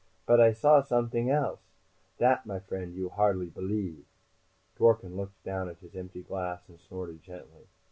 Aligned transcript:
But 0.25 0.41
I 0.41 0.51
saw 0.51 0.81
somet'ing 0.81 1.29
else. 1.29 1.59
That, 2.17 2.47
my 2.47 2.59
friend, 2.59 2.95
you 2.95 3.09
hardly 3.09 3.49
believe!" 3.51 4.05
Dworken 4.75 5.15
looked 5.15 5.43
down 5.43 5.69
at 5.69 5.77
his 5.77 5.93
empty 5.95 6.23
glass 6.23 6.67
and 6.67 6.79
snorted 6.79 7.21
gently. 7.21 7.67